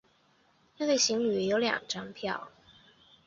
[0.77, 2.49] 那对情侣有两张票